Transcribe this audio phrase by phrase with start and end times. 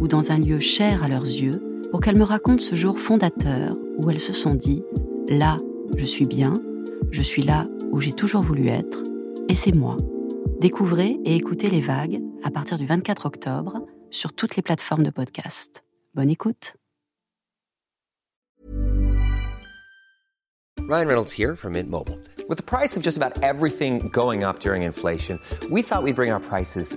[0.00, 3.76] ou dans un lieu cher à leurs yeux pour qu'elles me racontent ce jour fondateur
[3.98, 4.82] où elles se sont dit⁇
[5.38, 5.58] Là,
[5.96, 6.60] je suis bien,
[7.10, 9.04] je suis là où j'ai toujours voulu être,
[9.48, 9.96] et c'est moi⁇
[10.60, 15.10] Découvrez et écoutez les vagues à partir du 24 octobre sur toutes les plateformes de
[15.10, 15.84] podcast.
[16.14, 16.74] Bonne écoute
[20.88, 22.18] Ryan Reynolds here from Mint Mobile.
[22.48, 25.38] With the price of just about everything going up during inflation,
[25.70, 26.96] we thought we'd bring our prices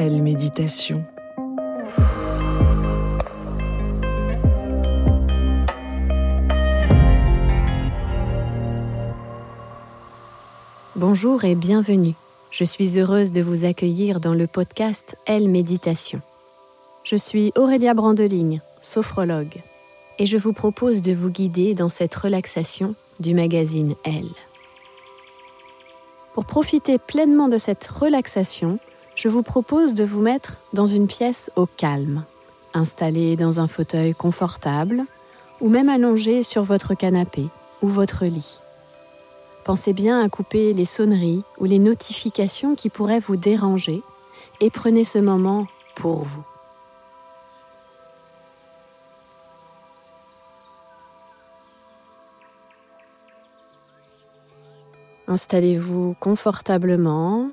[0.00, 1.04] Elle méditation.
[10.94, 12.14] Bonjour et bienvenue.
[12.52, 16.20] Je suis heureuse de vous accueillir dans le podcast Elle Méditation.
[17.02, 19.64] Je suis Aurélia Brandeligne, sophrologue,
[20.20, 24.30] et je vous propose de vous guider dans cette relaxation du magazine Elle.
[26.34, 28.78] Pour profiter pleinement de cette relaxation,
[29.18, 32.24] je vous propose de vous mettre dans une pièce au calme,
[32.72, 35.02] installé dans un fauteuil confortable
[35.60, 37.48] ou même allongé sur votre canapé
[37.82, 38.60] ou votre lit.
[39.64, 44.04] Pensez bien à couper les sonneries ou les notifications qui pourraient vous déranger
[44.60, 46.44] et prenez ce moment pour vous.
[55.26, 57.50] Installez-vous confortablement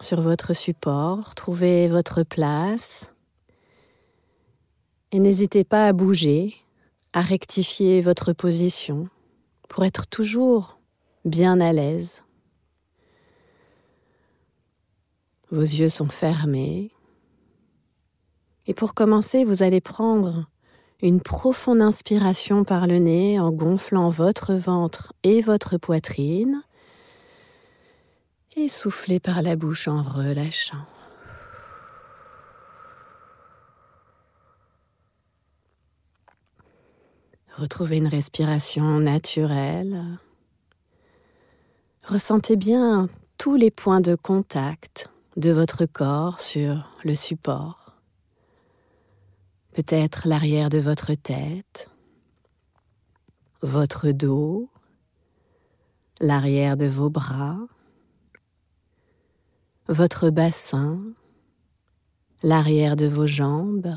[0.00, 3.10] sur votre support, trouvez votre place
[5.12, 6.54] et n'hésitez pas à bouger,
[7.12, 9.08] à rectifier votre position
[9.68, 10.78] pour être toujours
[11.24, 12.22] bien à l'aise.
[15.50, 16.90] Vos yeux sont fermés.
[18.66, 20.46] Et pour commencer, vous allez prendre
[21.00, 26.62] une profonde inspiration par le nez en gonflant votre ventre et votre poitrine.
[28.58, 30.86] Et soufflez par la bouche en relâchant.
[37.52, 40.18] Retrouvez une respiration naturelle.
[42.02, 47.92] Ressentez bien tous les points de contact de votre corps sur le support.
[49.72, 51.90] Peut-être l'arrière de votre tête,
[53.60, 54.70] votre dos,
[56.20, 57.58] l'arrière de vos bras,
[59.88, 61.00] votre bassin,
[62.42, 63.96] l'arrière de vos jambes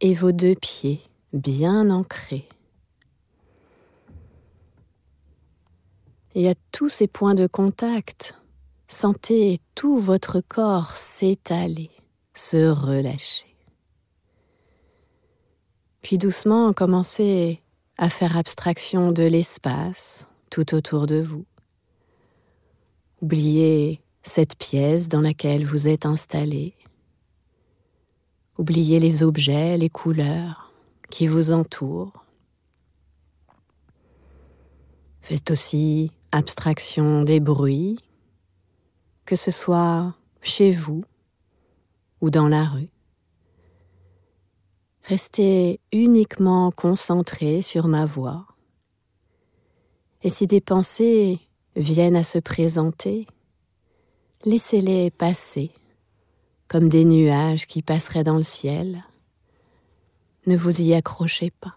[0.00, 2.48] et vos deux pieds bien ancrés.
[6.34, 8.34] et à tous ces points de contact,
[8.86, 11.90] sentez tout votre corps s'étaler,
[12.34, 13.56] se relâcher.
[16.02, 17.62] Puis doucement, commencez
[17.98, 21.44] à faire abstraction de l'espace tout autour de vous.
[23.20, 26.74] Oubliez cette pièce dans laquelle vous êtes installé.
[28.58, 30.72] Oubliez les objets, les couleurs
[31.10, 32.24] qui vous entourent.
[35.20, 37.98] Faites aussi abstraction des bruits,
[39.24, 41.04] que ce soit chez vous
[42.20, 42.90] ou dans la rue.
[45.04, 48.46] Restez uniquement concentré sur ma voix.
[50.22, 51.40] Et si des pensées
[51.76, 53.26] viennent à se présenter,
[54.44, 55.70] laissez-les passer
[56.68, 59.04] comme des nuages qui passeraient dans le ciel.
[60.46, 61.74] Ne vous y accrochez pas.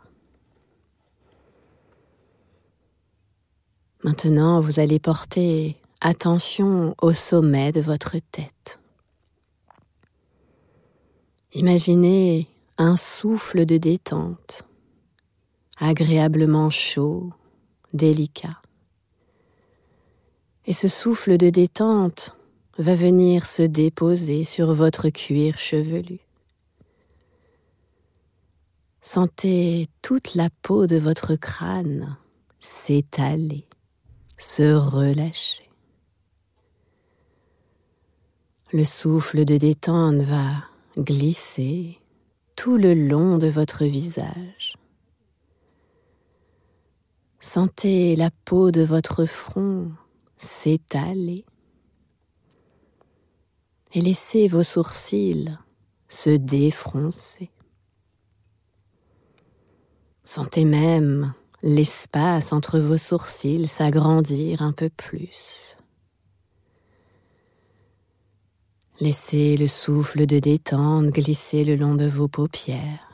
[4.04, 8.80] Maintenant, vous allez porter attention au sommet de votre tête.
[11.54, 14.64] Imaginez un souffle de détente,
[15.80, 17.32] agréablement chaud,
[17.94, 18.62] délicat.
[20.66, 22.36] Et ce souffle de détente
[22.78, 26.20] va venir se déposer sur votre cuir chevelu.
[29.02, 32.18] Sentez toute la peau de votre crâne
[32.60, 33.68] s'étaler,
[34.38, 35.70] se relâcher.
[38.72, 40.64] Le souffle de détente va
[40.98, 42.00] glisser
[42.56, 44.78] tout le long de votre visage.
[47.40, 49.92] Sentez la peau de votre front
[50.38, 51.46] s'étaler
[53.94, 55.58] et laissez vos sourcils
[56.08, 57.52] se défroncer.
[60.24, 65.78] Sentez même l'espace entre vos sourcils s'agrandir un peu plus.
[69.00, 73.10] Laissez le souffle de détente glisser le long de vos paupières.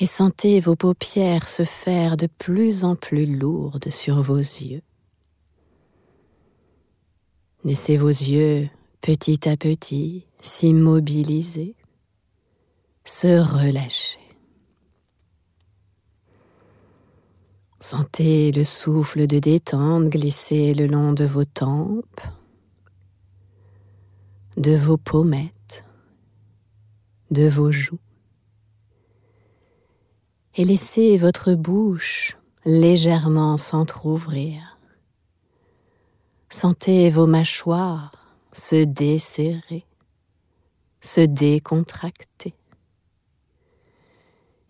[0.00, 4.82] Et sentez vos paupières se faire de plus en plus lourdes sur vos yeux.
[7.64, 8.68] Laissez vos yeux
[9.00, 11.74] petit à petit s'immobiliser,
[13.04, 14.20] se relâcher.
[17.80, 22.20] Sentez le souffle de détente glisser le long de vos tempes,
[24.56, 25.84] de vos pommettes,
[27.32, 27.98] de vos joues.
[30.54, 34.77] Et laissez votre bouche légèrement s'entr'ouvrir.
[36.50, 38.12] Sentez vos mâchoires
[38.52, 39.84] se desserrer,
[41.00, 42.54] se décontracter.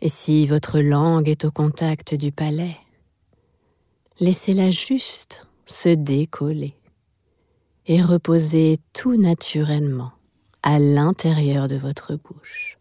[0.00, 2.76] Et si votre langue est au contact du palais,
[4.20, 6.74] laissez-la juste se décoller
[7.86, 10.12] et reposer tout naturellement
[10.62, 12.78] à l'intérieur de votre bouche.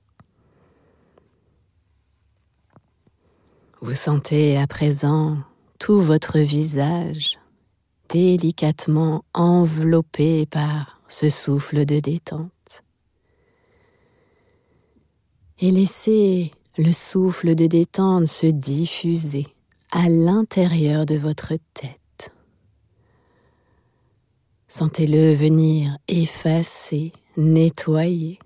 [3.80, 5.38] Vous sentez à présent
[5.80, 7.37] tout votre visage
[8.10, 12.84] délicatement enveloppé par ce souffle de détente.
[15.60, 19.48] Et laissez le souffle de détente se diffuser
[19.92, 22.32] à l'intérieur de votre tête.
[24.68, 28.38] Sentez-le venir effacer, nettoyer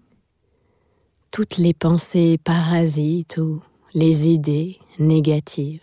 [1.31, 3.61] toutes les pensées parasites ou
[3.93, 5.81] les idées négatives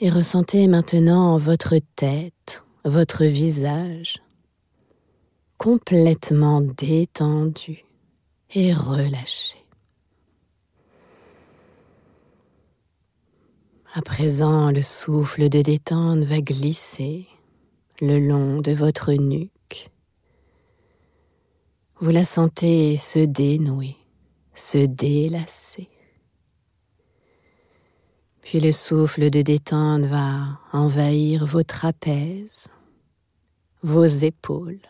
[0.00, 4.22] et ressentez maintenant votre tête, votre visage
[5.56, 7.84] complètement détendu
[8.54, 9.56] et relâché.
[13.94, 17.26] À présent, le souffle de détente va glisser
[18.00, 19.90] le long de votre nuque.
[22.00, 23.96] Vous la sentez se dénouer,
[24.54, 25.88] se délasser.
[28.48, 32.70] Puis le souffle de détente va envahir vos trapèzes,
[33.82, 34.80] vos épaules.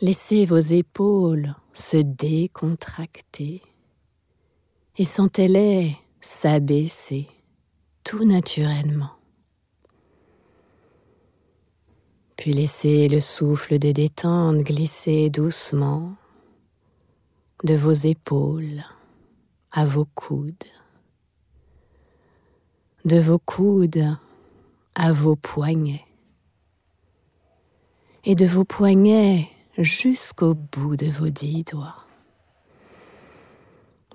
[0.00, 3.62] Laissez vos épaules se décontracter
[4.96, 7.28] et sentez-les s'abaisser
[8.02, 9.12] tout naturellement.
[12.36, 16.16] Puis laissez le souffle de détente glisser doucement
[17.62, 18.82] de vos épaules
[19.70, 20.64] à vos coudes
[23.04, 24.16] de vos coudes
[24.94, 26.04] à vos poignets
[28.24, 32.06] et de vos poignets jusqu'au bout de vos dix doigts.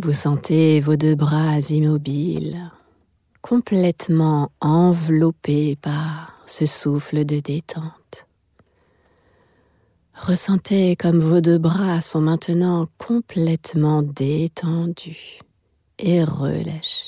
[0.01, 2.71] Vous sentez vos deux bras immobiles,
[3.41, 8.27] complètement enveloppés par ce souffle de détente.
[10.13, 15.39] Ressentez comme vos deux bras sont maintenant complètement détendus
[15.99, 17.06] et relâchés.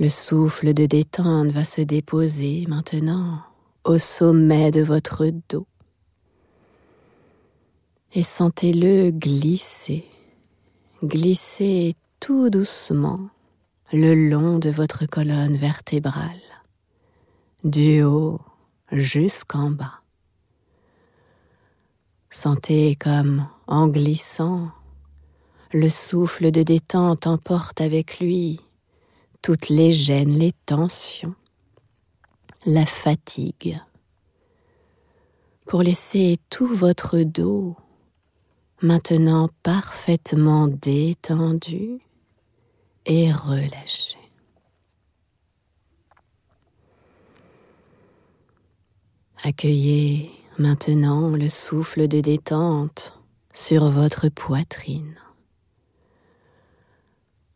[0.00, 3.42] Le souffle de détente va se déposer maintenant
[3.84, 5.68] au sommet de votre dos.
[8.12, 10.04] Et sentez-le glisser,
[11.04, 13.28] glisser tout doucement
[13.92, 16.42] le long de votre colonne vertébrale,
[17.62, 18.40] du haut
[18.90, 20.00] jusqu'en bas.
[22.30, 24.72] Sentez comme, en glissant,
[25.72, 28.60] le souffle de détente emporte avec lui
[29.44, 31.34] toutes les gênes, les tensions,
[32.64, 33.78] la fatigue,
[35.66, 37.76] pour laisser tout votre dos
[38.80, 42.00] maintenant parfaitement détendu
[43.04, 44.16] et relâché.
[49.42, 53.20] Accueillez maintenant le souffle de détente
[53.52, 55.16] sur votre poitrine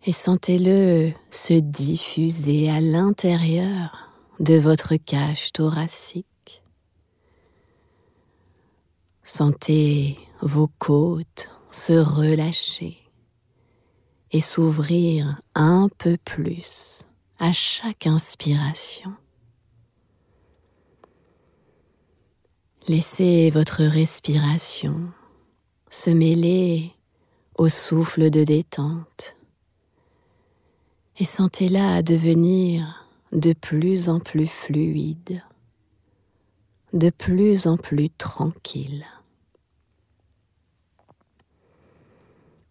[0.08, 4.10] et sentez-le se diffuser à l'intérieur
[4.40, 6.62] de votre cage thoracique.
[9.22, 12.96] Sentez vos côtes se relâcher
[14.30, 17.02] et s'ouvrir un peu plus
[17.38, 19.12] à chaque inspiration.
[22.86, 25.12] Laissez votre respiration
[25.90, 26.92] se mêler
[27.58, 29.37] au souffle de détente
[31.18, 35.42] et sentez-la devenir de plus en plus fluide,
[36.92, 39.04] de plus en plus tranquille.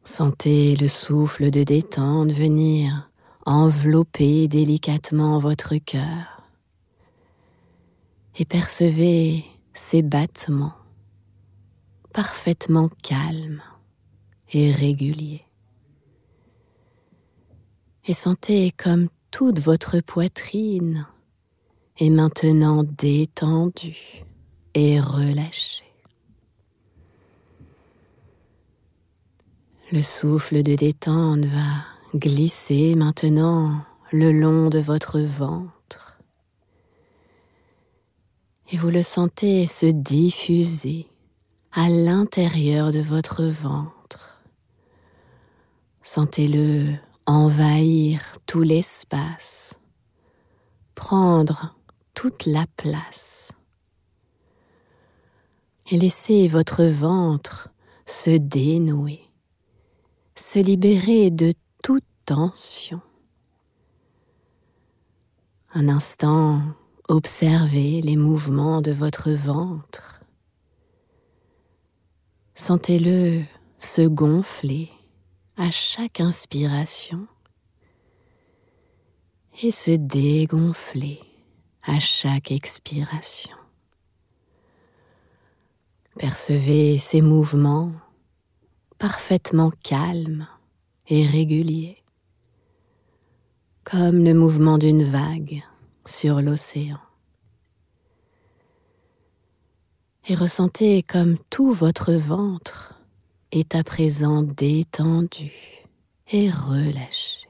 [0.03, 3.11] Sentez le souffle de détente venir
[3.45, 6.43] envelopper délicatement votre cœur
[8.37, 10.73] et percevez ses battements
[12.13, 13.61] parfaitement calmes
[14.53, 15.46] et réguliers.
[18.09, 21.05] Et sentez comme toute votre poitrine
[21.97, 24.23] est maintenant détendue
[24.73, 25.83] et relâchée.
[29.91, 31.83] Le souffle de détente va
[32.15, 33.83] glisser maintenant
[34.13, 36.17] le long de votre ventre.
[38.71, 41.07] Et vous le sentez se diffuser
[41.73, 44.41] à l'intérieur de votre ventre.
[46.03, 46.95] Sentez-le
[47.27, 49.79] envahir tout l'espace,
[50.95, 51.77] prendre
[52.15, 53.51] toute la place.
[55.91, 57.69] Et laissez votre ventre
[58.05, 59.27] se dénouer
[60.39, 61.53] se libérer de
[61.83, 63.01] toute tension.
[65.73, 66.61] Un instant,
[67.07, 70.21] observez les mouvements de votre ventre.
[72.53, 73.43] Sentez-le
[73.77, 74.89] se gonfler
[75.57, 77.27] à chaque inspiration
[79.63, 81.19] et se dégonfler
[81.83, 83.55] à chaque expiration.
[86.19, 87.91] Percevez ces mouvements
[88.99, 90.47] parfaitement calme
[91.07, 92.03] et régulier,
[93.83, 95.63] comme le mouvement d'une vague
[96.05, 96.99] sur l'océan.
[100.27, 102.96] Et ressentez comme tout votre ventre
[103.51, 105.51] est à présent détendu
[106.31, 107.47] et relâché.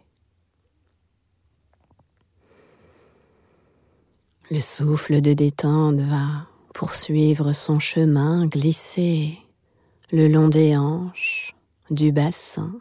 [4.50, 9.40] Le souffle de détente va poursuivre son chemin, glisser
[10.12, 11.54] le long des hanches,
[11.90, 12.80] du bassin,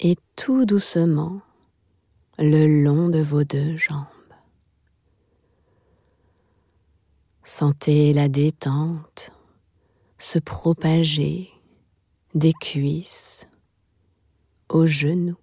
[0.00, 1.40] et tout doucement
[2.38, 4.06] le long de vos deux jambes.
[7.44, 9.32] Sentez la détente
[10.22, 11.50] se propager
[12.32, 13.48] des cuisses
[14.68, 15.36] aux genoux,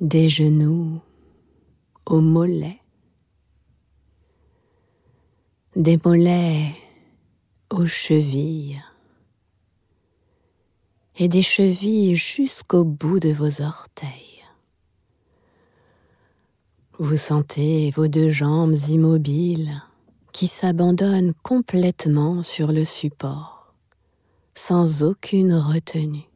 [0.00, 1.02] des genoux
[2.06, 2.80] aux mollets,
[5.74, 6.72] des mollets
[7.70, 8.80] aux chevilles.
[11.18, 14.44] Et des chevilles jusqu'au bout de vos orteils.
[16.98, 19.82] Vous sentez vos deux jambes immobiles
[20.36, 23.72] qui s'abandonnent complètement sur le support,
[24.52, 26.28] sans aucune retenue.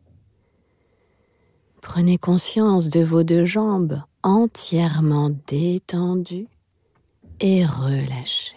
[1.83, 6.49] Prenez conscience de vos deux jambes entièrement détendues
[7.41, 8.57] et relâchées.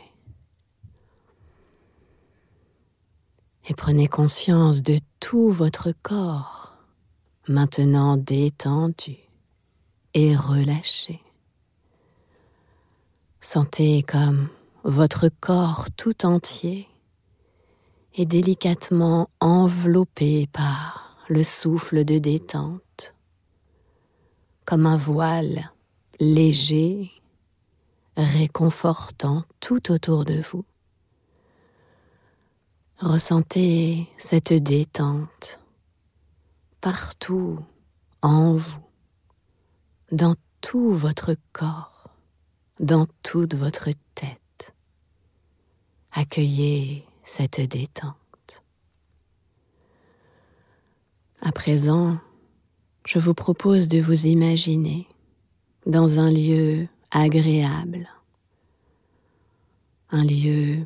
[3.70, 6.74] et prenez conscience de tout votre corps
[7.50, 9.18] maintenant détendu
[10.14, 11.22] et relâché.
[13.42, 14.50] Sentez comme
[14.84, 16.90] votre corps tout entier
[18.16, 23.16] est délicatement enveloppé par le souffle de détente,
[24.66, 25.72] comme un voile
[26.20, 27.12] léger,
[28.18, 30.66] réconfortant tout autour de vous.
[33.00, 35.60] Ressentez cette détente
[36.82, 37.60] partout
[38.22, 38.84] en vous,
[40.12, 42.10] dans tout votre corps,
[42.80, 44.43] dans toute votre tête.
[46.16, 48.64] Accueillez cette détente.
[51.42, 52.20] À présent,
[53.08, 55.08] je vous propose de vous imaginer
[55.88, 58.08] dans un lieu agréable,
[60.12, 60.86] un lieu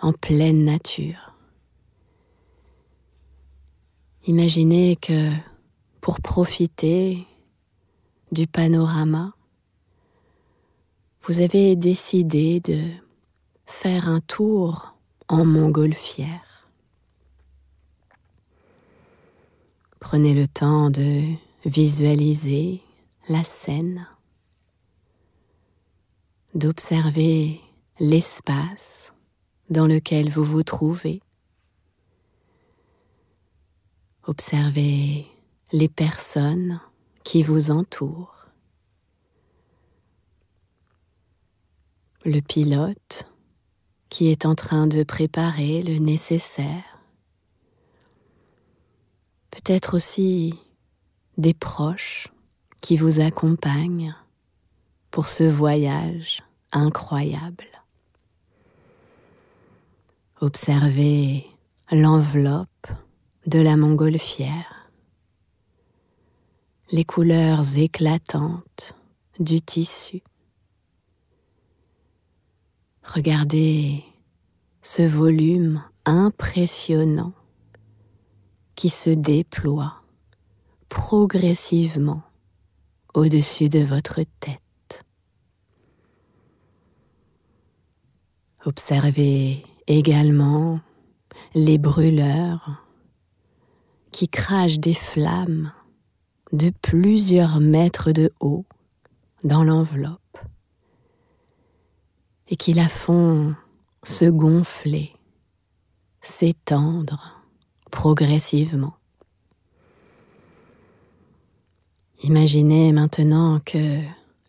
[0.00, 1.36] en pleine nature.
[4.26, 5.32] Imaginez que
[6.00, 7.26] pour profiter
[8.32, 9.34] du panorama,
[11.28, 12.80] vous avez décidé de
[13.66, 14.94] faire un tour
[15.28, 16.68] en montgolfière.
[20.00, 22.82] Prenez le temps de visualiser
[23.28, 24.06] la scène,
[26.54, 27.60] d'observer
[27.98, 29.14] l'espace
[29.70, 31.22] dans lequel vous vous trouvez.
[34.24, 35.26] Observez
[35.72, 36.80] les personnes
[37.24, 38.46] qui vous entourent.
[42.24, 43.31] Le pilote
[44.12, 46.84] qui est en train de préparer le nécessaire.
[49.50, 50.52] Peut-être aussi
[51.38, 52.28] des proches
[52.82, 54.14] qui vous accompagnent
[55.10, 56.42] pour ce voyage
[56.72, 57.64] incroyable.
[60.42, 61.46] Observez
[61.90, 62.88] l'enveloppe
[63.46, 64.90] de la montgolfière,
[66.90, 68.94] les couleurs éclatantes
[69.38, 70.22] du tissu.
[73.02, 74.04] Regardez
[74.80, 77.32] ce volume impressionnant
[78.74, 80.02] qui se déploie
[80.88, 82.22] progressivement
[83.14, 85.04] au-dessus de votre tête.
[88.64, 90.80] Observez également
[91.54, 92.86] les brûleurs
[94.12, 95.72] qui crachent des flammes
[96.52, 98.64] de plusieurs mètres de haut
[99.42, 100.21] dans l'enveloppe
[102.52, 103.54] et qui la font
[104.02, 105.14] se gonfler,
[106.20, 107.42] s'étendre
[107.90, 108.92] progressivement.
[112.22, 114.02] Imaginez maintenant que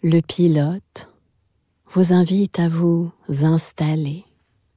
[0.03, 1.13] le pilote
[1.91, 4.25] vous invite à vous installer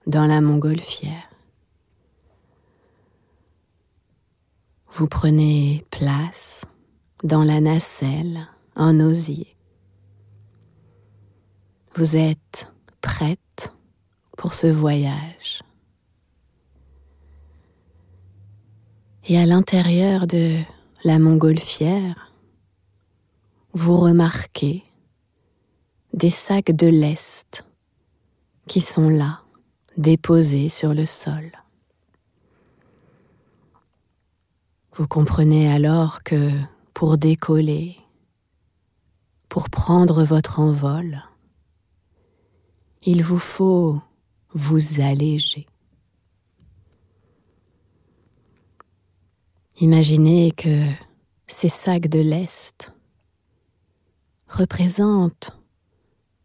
[0.07, 1.29] dans la montgolfière.
[4.93, 6.65] Vous prenez place
[7.25, 8.47] dans la nacelle
[8.77, 9.57] en osier.
[11.97, 12.69] Vous êtes
[13.07, 13.73] prête
[14.37, 15.61] pour ce voyage.
[19.29, 20.59] Et à l'intérieur de
[21.05, 22.33] la montgolfière,
[23.75, 24.83] vous remarquez
[26.15, 27.65] des sacs de lest
[28.67, 29.43] qui sont là,
[29.97, 31.53] déposés sur le sol.
[34.95, 36.51] Vous comprenez alors que
[36.93, 37.99] pour décoller,
[39.49, 41.23] pour prendre votre envol,
[43.03, 44.01] il vous faut
[44.53, 45.67] vous alléger.
[49.81, 50.91] Imaginez que
[51.47, 52.93] ces sacs de lest
[54.49, 55.51] représente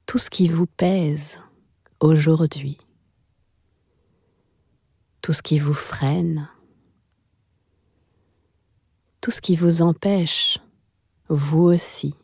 [0.05, 1.39] tout ce qui vous pèse
[2.01, 2.77] aujourd'hui,
[5.21, 6.49] tout ce qui vous freine,
[9.21, 10.57] tout ce qui vous empêche,
[11.29, 12.15] vous aussi,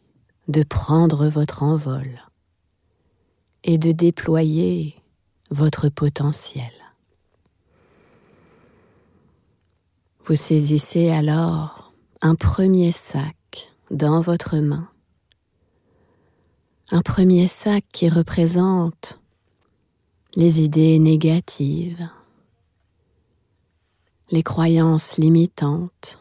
[0.49, 2.26] de prendre votre envol
[3.67, 4.95] et de déployer
[5.51, 6.71] votre potentiel.
[10.25, 13.36] Vous saisissez alors un premier sac
[13.91, 14.89] dans votre main
[16.89, 19.19] un premier sac qui représente
[20.36, 22.10] les idées négatives,
[24.32, 26.19] les croyances limitantes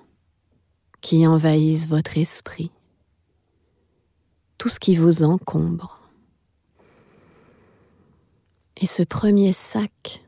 [1.00, 2.72] qui envahissent votre esprit,
[4.58, 6.05] tout ce qui vous encombre.
[8.78, 10.22] Et ce premier sac,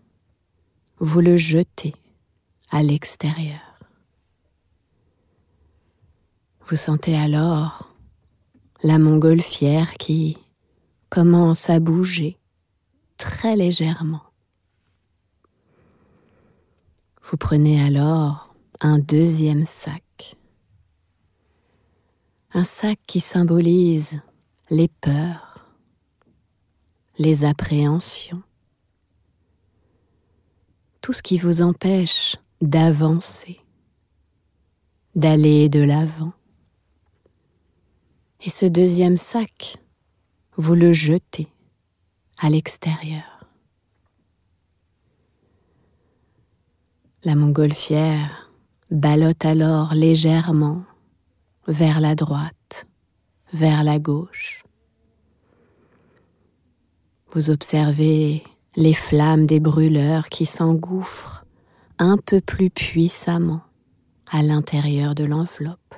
[0.98, 1.94] vous le jetez
[2.70, 3.60] à l'extérieur.
[6.66, 7.90] Vous sentez alors
[8.82, 10.38] la montgolfière qui
[11.10, 12.38] commence à bouger
[13.16, 14.22] très légèrement.
[17.22, 20.36] Vous prenez alors un deuxième sac,
[22.52, 24.20] un sac qui symbolise
[24.70, 25.47] les peurs,
[27.18, 28.42] les appréhensions,
[31.00, 33.60] tout ce qui vous empêche d'avancer,
[35.16, 36.32] d'aller de l'avant.
[38.40, 39.78] Et ce deuxième sac,
[40.56, 41.48] vous le jetez
[42.38, 43.44] à l'extérieur.
[47.24, 48.52] La montgolfière
[48.92, 50.84] ballotte alors légèrement
[51.66, 52.86] vers la droite,
[53.52, 54.62] vers la gauche.
[57.32, 58.42] Vous observez
[58.74, 61.44] les flammes des brûleurs qui s'engouffrent
[61.98, 63.60] un peu plus puissamment
[64.30, 65.94] à l'intérieur de l'enveloppe.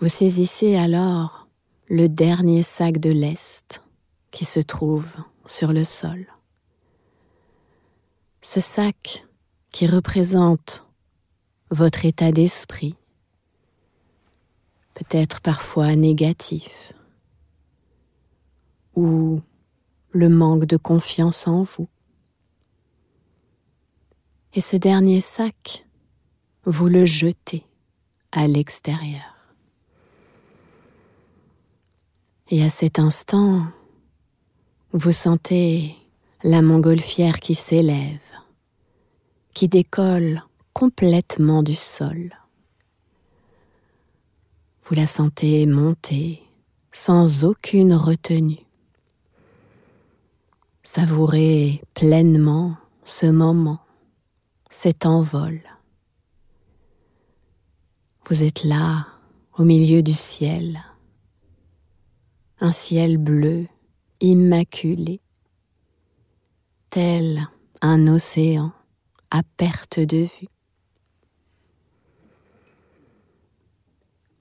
[0.00, 1.46] Vous saisissez alors
[1.88, 3.82] le dernier sac de lest
[4.30, 5.14] qui se trouve
[5.46, 6.26] sur le sol.
[8.40, 9.26] Ce sac
[9.70, 10.84] qui représente
[11.70, 12.96] votre état d'esprit,
[14.94, 16.92] peut-être parfois négatif,
[18.94, 19.40] ou
[20.10, 21.88] le manque de confiance en vous.
[24.54, 25.86] Et ce dernier sac,
[26.64, 27.64] vous le jetez
[28.30, 29.54] à l'extérieur.
[32.50, 33.66] Et à cet instant,
[34.92, 35.96] vous sentez
[36.44, 38.20] la montgolfière qui s'élève,
[39.54, 40.42] qui décolle
[40.74, 42.36] complètement du sol.
[44.84, 46.42] Vous la sentez monter
[46.90, 48.66] sans aucune retenue.
[50.94, 53.80] Savourez pleinement ce moment,
[54.68, 55.62] cet envol.
[58.28, 59.06] Vous êtes là,
[59.56, 60.82] au milieu du ciel,
[62.60, 63.68] un ciel bleu,
[64.20, 65.22] immaculé,
[66.90, 67.48] tel
[67.80, 68.72] un océan
[69.30, 70.48] à perte de vue.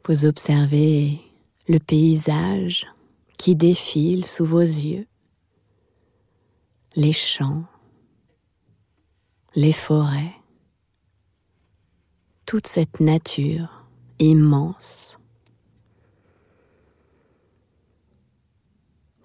[0.05, 1.21] Vous observez
[1.69, 2.87] le paysage
[3.37, 5.07] qui défile sous vos yeux,
[6.95, 7.63] les champs,
[9.55, 10.33] les forêts,
[12.45, 13.87] toute cette nature
[14.19, 15.17] immense.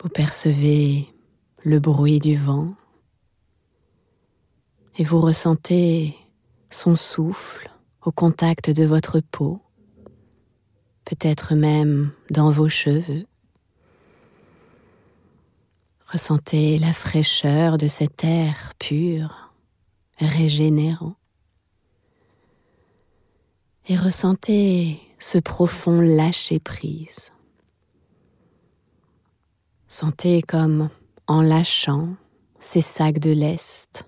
[0.01, 1.13] Vous percevez
[1.65, 2.75] le bruit du vent
[4.99, 6.17] et vous ressentez
[6.71, 7.71] son souffle
[8.03, 9.61] au contact de votre peau,
[11.05, 13.27] peut-être même dans vos cheveux.
[16.13, 19.53] Ressentez la fraîcheur de cet air pur,
[20.19, 21.17] régénérant.
[23.89, 27.33] Et ressentez ce profond lâcher-prise.
[29.89, 30.91] Sentez comme
[31.27, 32.15] en lâchant
[32.61, 34.05] ces sacs de lest,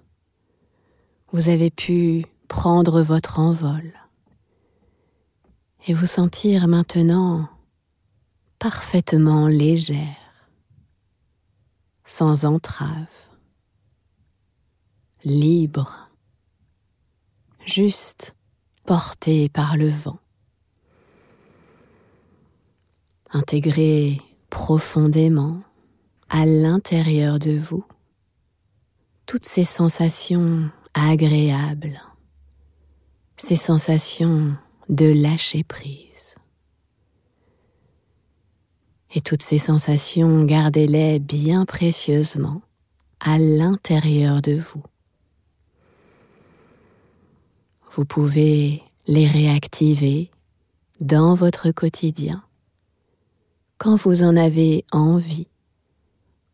[1.33, 3.93] vous avez pu prendre votre envol
[5.89, 7.49] et vous sentir maintenant
[8.61, 10.28] parfaitement légère
[12.09, 13.07] sans entrave,
[15.25, 16.09] libre,
[17.67, 18.35] juste.
[18.87, 20.19] Porté par le vent.
[23.33, 24.19] Intégré
[24.49, 25.61] profondément
[26.31, 27.85] à l'intérieur de vous.
[29.27, 32.01] Toutes ces sensations agréables,
[33.37, 34.57] ces sensations
[34.89, 36.38] de lâcher prise.
[39.19, 42.63] Et toutes ces sensations, gardez-les bien précieusement
[43.19, 44.85] à l'intérieur de vous.
[47.91, 50.31] Vous pouvez les réactiver
[51.01, 52.45] dans votre quotidien
[53.77, 55.49] quand vous en avez envie,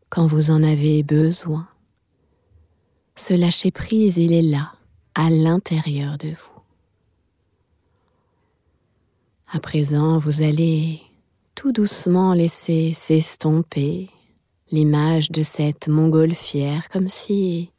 [0.09, 1.67] quand vous en avez besoin.
[3.15, 4.71] Ce lâcher-prise, il est là,
[5.13, 6.61] à l'intérieur de vous.
[9.51, 11.03] À présent, vous allez
[11.55, 14.09] tout doucement laisser s'estomper
[14.71, 17.71] l'image de cette montgolfière comme si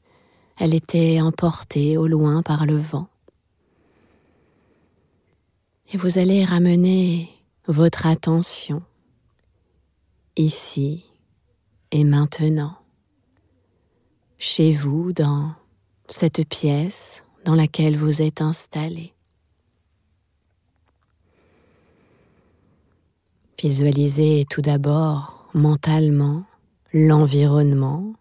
[0.58, 3.08] elle était emportée au loin par le vent.
[5.92, 7.30] Et vous allez ramener
[7.68, 8.82] votre attention
[10.36, 11.04] ici
[11.92, 12.76] et maintenant,
[14.38, 15.52] chez vous, dans
[16.08, 19.15] cette pièce dans laquelle vous êtes installé.
[23.58, 26.44] Visualisez tout d'abord mentalement
[26.92, 28.12] l'environnement,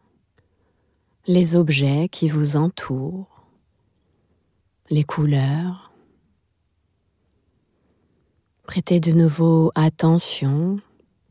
[1.27, 3.45] les objets qui vous entourent,
[4.89, 5.91] les couleurs.
[8.63, 10.79] Prêtez de nouveau attention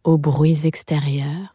[0.04, 1.54] aux bruits extérieurs.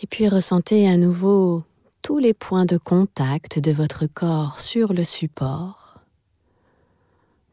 [0.00, 1.64] Et puis ressentez à nouveau
[2.02, 5.89] tous les points de contact de votre corps sur le support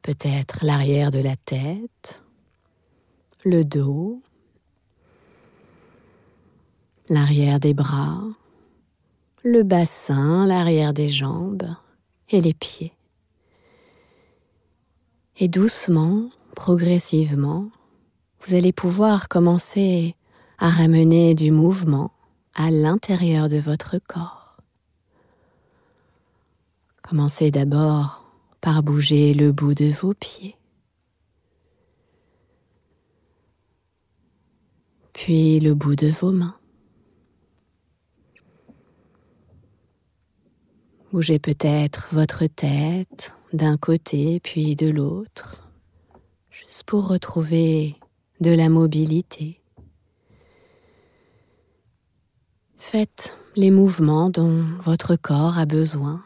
[0.07, 2.23] peut-être l'arrière de la tête,
[3.43, 4.21] le dos,
[7.09, 8.23] l'arrière des bras,
[9.43, 11.67] le bassin, l'arrière des jambes
[12.29, 12.93] et les pieds.
[15.39, 17.67] Et doucement, progressivement,
[18.45, 20.15] vous allez pouvoir commencer
[20.57, 22.13] à ramener du mouvement
[22.55, 24.55] à l'intérieur de votre corps.
[27.01, 28.26] Commencez d'abord
[28.61, 30.55] par bouger le bout de vos pieds.
[35.13, 36.57] Puis le bout de vos mains.
[41.11, 45.67] Bougez peut-être votre tête d'un côté puis de l'autre,
[46.51, 47.95] juste pour retrouver
[48.41, 49.61] de la mobilité.
[52.77, 56.23] Faites les mouvements dont votre corps a besoin.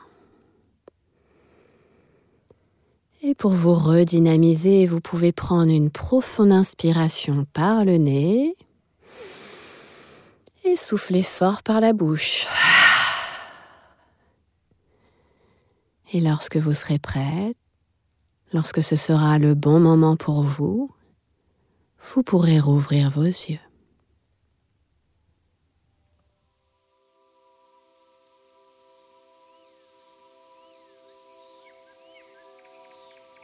[3.23, 8.55] Et pour vous redynamiser, vous pouvez prendre une profonde inspiration par le nez
[10.63, 12.47] et souffler fort par la bouche.
[16.13, 17.55] Et lorsque vous serez prête,
[18.53, 20.89] lorsque ce sera le bon moment pour vous,
[21.99, 23.59] vous pourrez rouvrir vos yeux.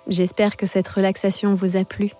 [0.07, 2.11] J'espère que cette relaxation vous a plu.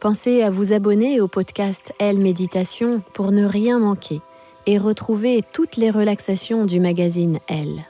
[0.00, 4.20] Pensez à vous abonner au podcast Elle Méditation pour ne rien manquer
[4.66, 7.84] et retrouver toutes les relaxations du magazine Elle.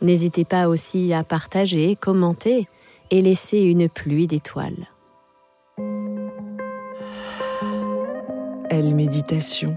[0.00, 2.68] N'hésitez pas aussi à partager, commenter
[3.10, 4.88] et laisser une pluie d'étoiles.
[8.70, 9.76] Elle Méditation